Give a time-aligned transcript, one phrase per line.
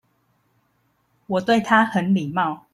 [1.27, 2.65] 我對他很禮貌